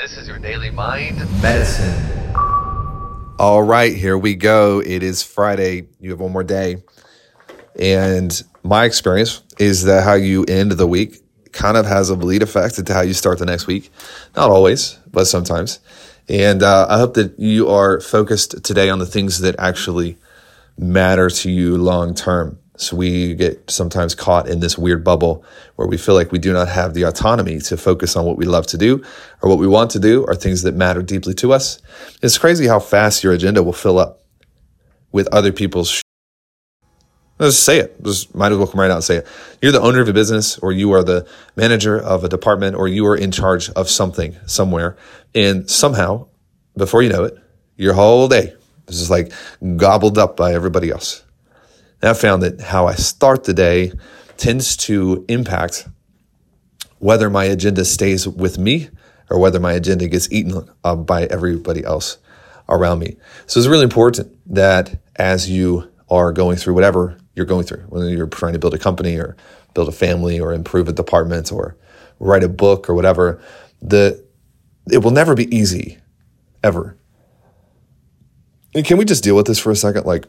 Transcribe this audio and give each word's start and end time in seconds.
This 0.00 0.16
is 0.16 0.28
your 0.28 0.38
daily 0.38 0.70
mind 0.70 1.18
medicine. 1.42 1.92
All 3.36 3.64
right, 3.64 3.92
here 3.92 4.16
we 4.16 4.36
go. 4.36 4.80
It 4.80 5.02
is 5.02 5.24
Friday. 5.24 5.88
You 5.98 6.10
have 6.10 6.20
one 6.20 6.30
more 6.30 6.44
day. 6.44 6.84
And 7.76 8.40
my 8.62 8.84
experience 8.84 9.42
is 9.58 9.82
that 9.84 10.04
how 10.04 10.14
you 10.14 10.44
end 10.44 10.70
the 10.70 10.86
week 10.86 11.16
kind 11.50 11.76
of 11.76 11.84
has 11.84 12.10
a 12.10 12.16
bleed 12.16 12.44
effect 12.44 12.78
into 12.78 12.94
how 12.94 13.00
you 13.00 13.12
start 13.12 13.40
the 13.40 13.44
next 13.44 13.66
week. 13.66 13.90
Not 14.36 14.50
always, 14.50 14.96
but 15.10 15.24
sometimes. 15.24 15.80
And 16.28 16.62
uh, 16.62 16.86
I 16.88 16.98
hope 16.98 17.14
that 17.14 17.36
you 17.36 17.68
are 17.68 18.00
focused 18.00 18.62
today 18.62 18.90
on 18.90 19.00
the 19.00 19.06
things 19.06 19.40
that 19.40 19.56
actually 19.58 20.16
matter 20.78 21.28
to 21.28 21.50
you 21.50 21.76
long 21.76 22.14
term. 22.14 22.60
So 22.80 22.96
we 22.96 23.34
get 23.34 23.68
sometimes 23.68 24.14
caught 24.14 24.48
in 24.48 24.60
this 24.60 24.78
weird 24.78 25.02
bubble 25.02 25.44
where 25.74 25.88
we 25.88 25.98
feel 25.98 26.14
like 26.14 26.30
we 26.30 26.38
do 26.38 26.52
not 26.52 26.68
have 26.68 26.94
the 26.94 27.02
autonomy 27.02 27.58
to 27.58 27.76
focus 27.76 28.14
on 28.14 28.24
what 28.24 28.36
we 28.36 28.46
love 28.46 28.68
to 28.68 28.78
do 28.78 29.02
or 29.42 29.50
what 29.50 29.58
we 29.58 29.66
want 29.66 29.90
to 29.92 29.98
do 29.98 30.24
or 30.24 30.36
things 30.36 30.62
that 30.62 30.76
matter 30.76 31.02
deeply 31.02 31.34
to 31.34 31.52
us. 31.52 31.80
It's 32.22 32.38
crazy 32.38 32.68
how 32.68 32.78
fast 32.78 33.24
your 33.24 33.32
agenda 33.32 33.64
will 33.64 33.72
fill 33.72 33.98
up 33.98 34.22
with 35.10 35.26
other 35.34 35.50
people's. 35.50 35.90
Sh- 35.90 36.02
just 37.40 37.64
say 37.64 37.78
it. 37.78 38.00
Just 38.04 38.32
might 38.36 38.52
as 38.52 38.58
well 38.58 38.68
come 38.68 38.80
right 38.80 38.92
out 38.92 38.96
and 38.96 39.04
say 39.04 39.16
it. 39.16 39.26
You're 39.60 39.72
the 39.72 39.80
owner 39.80 40.00
of 40.00 40.08
a 40.08 40.12
business 40.12 40.56
or 40.58 40.70
you 40.70 40.92
are 40.92 41.02
the 41.02 41.26
manager 41.56 41.98
of 41.98 42.22
a 42.22 42.28
department 42.28 42.76
or 42.76 42.86
you 42.86 43.04
are 43.06 43.16
in 43.16 43.32
charge 43.32 43.70
of 43.70 43.88
something 43.88 44.36
somewhere. 44.46 44.96
And 45.34 45.68
somehow, 45.68 46.28
before 46.76 47.02
you 47.02 47.08
know 47.08 47.24
it, 47.24 47.36
your 47.76 47.94
whole 47.94 48.28
day 48.28 48.54
is 48.86 48.98
just 48.98 49.10
like 49.10 49.32
gobbled 49.76 50.16
up 50.16 50.36
by 50.36 50.54
everybody 50.54 50.90
else. 50.90 51.24
And 52.00 52.10
I 52.10 52.14
found 52.14 52.42
that 52.42 52.60
how 52.60 52.86
I 52.86 52.94
start 52.94 53.44
the 53.44 53.54
day 53.54 53.92
tends 54.36 54.76
to 54.76 55.24
impact 55.28 55.88
whether 56.98 57.30
my 57.30 57.44
agenda 57.44 57.84
stays 57.84 58.26
with 58.26 58.58
me 58.58 58.88
or 59.30 59.38
whether 59.38 59.60
my 59.60 59.72
agenda 59.72 60.08
gets 60.08 60.30
eaten 60.32 60.68
up 60.84 61.06
by 61.06 61.24
everybody 61.24 61.84
else 61.84 62.18
around 62.68 62.98
me. 62.98 63.16
So 63.46 63.58
it's 63.58 63.68
really 63.68 63.84
important 63.84 64.36
that 64.52 65.00
as 65.16 65.50
you 65.50 65.90
are 66.10 66.32
going 66.32 66.56
through 66.56 66.74
whatever 66.74 67.18
you're 67.34 67.46
going 67.46 67.64
through, 67.64 67.82
whether 67.88 68.08
you're 68.08 68.26
trying 68.26 68.52
to 68.54 68.58
build 68.58 68.74
a 68.74 68.78
company 68.78 69.16
or 69.16 69.36
build 69.74 69.88
a 69.88 69.92
family 69.92 70.40
or 70.40 70.52
improve 70.52 70.88
a 70.88 70.92
department 70.92 71.52
or 71.52 71.76
write 72.18 72.42
a 72.42 72.48
book 72.48 72.88
or 72.88 72.94
whatever, 72.94 73.40
the 73.80 74.24
it 74.90 74.98
will 74.98 75.10
never 75.10 75.34
be 75.34 75.54
easy 75.54 75.98
ever. 76.64 76.96
And 78.74 78.84
can 78.84 78.96
we 78.96 79.04
just 79.04 79.22
deal 79.22 79.36
with 79.36 79.46
this 79.46 79.58
for 79.58 79.70
a 79.70 79.76
second? 79.76 80.06
Like 80.06 80.26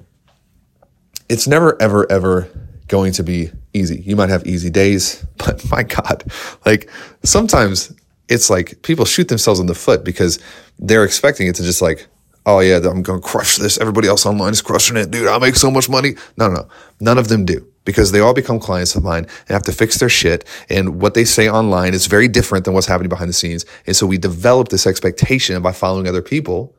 it's 1.29 1.47
never, 1.47 1.79
ever, 1.81 2.11
ever 2.11 2.49
going 2.87 3.13
to 3.13 3.23
be 3.23 3.51
easy. 3.73 4.01
You 4.01 4.15
might 4.15 4.29
have 4.29 4.45
easy 4.45 4.69
days, 4.69 5.25
but 5.37 5.63
my 5.69 5.83
God, 5.83 6.23
like 6.65 6.89
sometimes 7.23 7.93
it's 8.27 8.49
like 8.49 8.81
people 8.81 9.05
shoot 9.05 9.27
themselves 9.27 9.59
in 9.59 9.67
the 9.67 9.75
foot 9.75 10.03
because 10.03 10.39
they're 10.77 11.03
expecting 11.03 11.47
it 11.47 11.55
to 11.55 11.63
just 11.63 11.81
like, 11.81 12.07
oh 12.45 12.59
yeah, 12.59 12.77
I'm 12.77 13.01
going 13.01 13.21
to 13.21 13.27
crush 13.27 13.57
this. 13.57 13.77
Everybody 13.77 14.07
else 14.07 14.25
online 14.25 14.51
is 14.51 14.61
crushing 14.61 14.97
it. 14.97 15.11
Dude, 15.11 15.27
I'll 15.27 15.39
make 15.39 15.55
so 15.55 15.69
much 15.69 15.89
money. 15.89 16.15
No, 16.37 16.47
no, 16.47 16.55
no. 16.55 16.67
None 16.99 17.17
of 17.17 17.27
them 17.27 17.45
do 17.45 17.65
because 17.85 18.11
they 18.11 18.19
all 18.19 18.33
become 18.33 18.59
clients 18.59 18.95
of 18.95 19.03
mine 19.03 19.23
and 19.23 19.49
have 19.49 19.63
to 19.63 19.71
fix 19.71 19.97
their 19.97 20.09
shit. 20.09 20.45
And 20.69 21.01
what 21.01 21.13
they 21.13 21.25
say 21.25 21.49
online 21.49 21.93
is 21.93 22.05
very 22.05 22.27
different 22.27 22.65
than 22.65 22.73
what's 22.73 22.87
happening 22.87 23.09
behind 23.09 23.29
the 23.29 23.33
scenes. 23.33 23.65
And 23.87 23.95
so 23.95 24.05
we 24.05 24.17
develop 24.17 24.69
this 24.69 24.85
expectation 24.85 25.61
by 25.61 25.71
following 25.71 26.07
other 26.07 26.21
people 26.21 26.75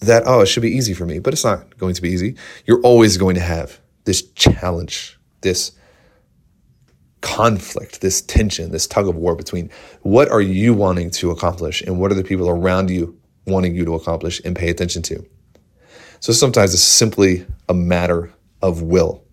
that, 0.00 0.22
oh, 0.26 0.40
it 0.40 0.46
should 0.46 0.62
be 0.62 0.70
easy 0.70 0.94
for 0.94 1.04
me, 1.04 1.18
but 1.18 1.32
it's 1.32 1.44
not 1.44 1.76
going 1.78 1.94
to 1.94 2.02
be 2.02 2.10
easy. 2.10 2.36
You're 2.66 2.80
always 2.82 3.16
going 3.16 3.34
to 3.34 3.40
have 3.40 3.80
this 4.04 4.22
challenge, 4.32 5.18
this 5.40 5.72
conflict, 7.20 8.00
this 8.00 8.22
tension, 8.22 8.70
this 8.70 8.86
tug 8.86 9.08
of 9.08 9.16
war 9.16 9.34
between 9.34 9.70
what 10.02 10.30
are 10.30 10.40
you 10.40 10.72
wanting 10.72 11.10
to 11.10 11.30
accomplish 11.30 11.82
and 11.82 11.98
what 11.98 12.12
are 12.12 12.14
the 12.14 12.22
people 12.24 12.48
around 12.48 12.90
you 12.90 13.18
wanting 13.46 13.74
you 13.74 13.84
to 13.84 13.94
accomplish 13.94 14.40
and 14.44 14.54
pay 14.54 14.68
attention 14.68 15.02
to. 15.02 15.26
So 16.20 16.32
sometimes 16.32 16.74
it's 16.74 16.82
simply 16.82 17.46
a 17.68 17.74
matter 17.74 18.32
of 18.62 18.82
will. 18.82 19.24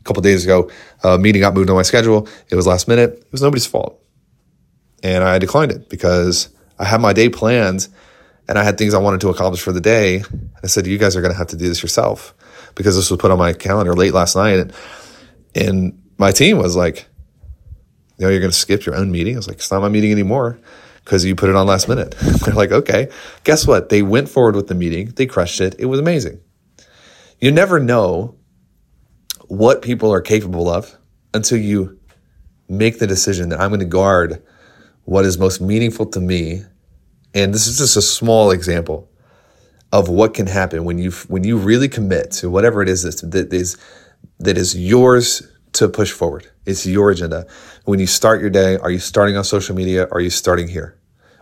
A 0.00 0.02
couple 0.02 0.22
days 0.22 0.44
ago, 0.44 0.70
a 1.04 1.18
meeting 1.18 1.40
got 1.40 1.54
moved 1.54 1.70
on 1.70 1.76
my 1.76 1.82
schedule. 1.82 2.28
It 2.50 2.56
was 2.56 2.66
last 2.66 2.88
minute. 2.88 3.10
It 3.14 3.32
was 3.32 3.42
nobody's 3.42 3.66
fault. 3.66 4.02
And 5.02 5.22
I 5.22 5.38
declined 5.38 5.70
it 5.70 5.88
because 5.88 6.48
I 6.78 6.84
had 6.84 7.00
my 7.00 7.12
day 7.12 7.28
planned 7.28 7.88
and 8.48 8.58
I 8.58 8.64
had 8.64 8.78
things 8.78 8.94
I 8.94 8.98
wanted 8.98 9.20
to 9.20 9.28
accomplish 9.28 9.60
for 9.60 9.72
the 9.72 9.80
day. 9.80 10.22
I 10.62 10.66
said, 10.66 10.86
you 10.86 10.96
guys 10.96 11.14
are 11.16 11.20
going 11.20 11.32
to 11.32 11.38
have 11.38 11.48
to 11.48 11.56
do 11.56 11.68
this 11.68 11.82
yourself 11.82 12.34
because 12.74 12.96
this 12.96 13.10
was 13.10 13.20
put 13.20 13.30
on 13.30 13.38
my 13.38 13.52
calendar 13.52 13.94
late 13.94 14.14
last 14.14 14.34
night. 14.34 14.58
And, 14.58 14.72
and 15.54 16.02
my 16.16 16.32
team 16.32 16.56
was 16.56 16.74
like, 16.74 17.06
you 18.16 18.24
know, 18.24 18.30
you're 18.30 18.40
going 18.40 18.50
to 18.50 18.56
skip 18.56 18.86
your 18.86 18.96
own 18.96 19.10
meeting. 19.10 19.34
I 19.34 19.38
was 19.38 19.48
like, 19.48 19.58
it's 19.58 19.70
not 19.70 19.82
my 19.82 19.90
meeting 19.90 20.10
anymore 20.10 20.58
because 21.04 21.24
you 21.24 21.34
put 21.36 21.50
it 21.50 21.56
on 21.56 21.66
last 21.66 21.88
minute. 21.88 22.14
They're 22.44 22.54
like, 22.54 22.72
okay, 22.72 23.10
guess 23.44 23.66
what? 23.66 23.90
They 23.90 24.02
went 24.02 24.30
forward 24.30 24.56
with 24.56 24.68
the 24.68 24.74
meeting. 24.74 25.08
They 25.10 25.26
crushed 25.26 25.60
it. 25.60 25.76
It 25.78 25.86
was 25.86 26.00
amazing. 26.00 26.40
You 27.40 27.52
never 27.52 27.78
know 27.78 28.34
what 29.46 29.82
people 29.82 30.12
are 30.12 30.20
capable 30.20 30.68
of 30.68 30.96
until 31.34 31.58
you 31.58 32.00
make 32.68 32.98
the 32.98 33.06
decision 33.06 33.50
that 33.50 33.60
I'm 33.60 33.70
going 33.70 33.80
to 33.80 33.86
guard 33.86 34.42
what 35.04 35.24
is 35.24 35.38
most 35.38 35.60
meaningful 35.60 36.06
to 36.06 36.20
me 36.20 36.64
and 37.38 37.54
this 37.54 37.66
is 37.68 37.78
just 37.78 37.96
a 37.96 38.02
small 38.02 38.50
example 38.52 39.08
of 39.92 40.08
what 40.08 40.34
can 40.34 40.46
happen 40.46 40.84
when 40.84 40.98
you 40.98 41.12
when 41.28 41.44
you 41.44 41.58
really 41.58 41.88
commit 41.88 42.30
to 42.32 42.50
whatever 42.50 42.82
it 42.82 42.88
is 42.88 43.02
that, 43.04 43.30
that 43.32 43.52
is 43.52 43.78
that 44.40 44.58
is 44.58 44.78
yours 44.78 45.42
to 45.74 45.88
push 45.88 46.12
forward. 46.12 46.48
It's 46.66 46.86
your 46.86 47.10
agenda. 47.10 47.46
When 47.84 48.00
you 48.00 48.06
start 48.06 48.40
your 48.40 48.50
day, 48.50 48.76
are 48.78 48.90
you 48.90 48.98
starting 48.98 49.36
on 49.36 49.44
social 49.44 49.76
media? 49.76 50.08
Are 50.12 50.20
you 50.20 50.30
starting 50.30 50.68
here? 50.68 50.96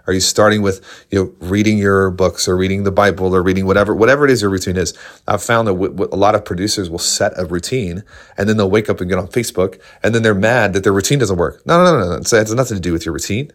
Are 0.06 0.12
you 0.12 0.20
starting 0.20 0.62
with 0.62 0.80
you 1.10 1.18
know 1.18 1.34
reading 1.48 1.78
your 1.78 2.10
books 2.10 2.48
or 2.48 2.56
reading 2.56 2.84
the 2.84 2.92
Bible 2.92 3.34
or 3.34 3.42
reading 3.42 3.66
whatever 3.66 3.94
whatever 3.94 4.24
it 4.24 4.30
is 4.30 4.42
your 4.42 4.50
routine 4.50 4.76
is? 4.76 4.94
I've 5.28 5.42
found 5.42 5.68
that 5.68 5.72
w- 5.72 5.92
w- 5.92 6.10
a 6.12 6.16
lot 6.16 6.36
of 6.36 6.44
producers 6.44 6.90
will 6.90 7.00
set 7.00 7.32
a 7.36 7.46
routine 7.46 8.04
and 8.38 8.48
then 8.48 8.56
they'll 8.56 8.70
wake 8.70 8.90
up 8.90 9.00
and 9.00 9.10
get 9.10 9.18
on 9.18 9.28
Facebook 9.28 9.80
and 10.04 10.14
then 10.14 10.22
they're 10.22 10.34
mad 10.34 10.74
that 10.74 10.84
their 10.84 10.92
routine 10.92 11.18
doesn't 11.18 11.38
work. 11.38 11.66
No, 11.66 11.84
no, 11.84 11.98
no, 11.98 12.08
no. 12.10 12.16
It 12.16 12.30
has 12.30 12.54
nothing 12.54 12.76
to 12.76 12.80
do 12.82 12.92
with 12.92 13.04
your 13.06 13.14
routine. 13.14 13.52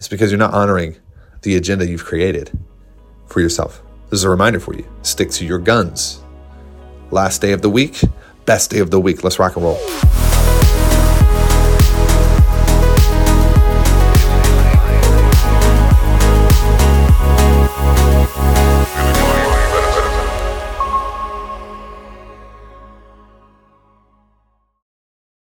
It's 0.00 0.08
because 0.08 0.30
you're 0.30 0.38
not 0.38 0.54
honoring 0.54 0.96
the 1.42 1.56
agenda 1.56 1.86
you've 1.86 2.06
created 2.06 2.50
for 3.26 3.42
yourself. 3.42 3.82
This 4.08 4.20
is 4.20 4.24
a 4.24 4.30
reminder 4.30 4.58
for 4.58 4.74
you 4.74 4.88
stick 5.02 5.28
to 5.32 5.44
your 5.44 5.58
guns. 5.58 6.22
Last 7.10 7.42
day 7.42 7.52
of 7.52 7.60
the 7.60 7.68
week, 7.68 8.00
best 8.46 8.70
day 8.70 8.78
of 8.78 8.90
the 8.90 8.98
week. 8.98 9.22
Let's 9.22 9.38
rock 9.38 9.56
and 9.56 9.64
roll. 9.66 9.78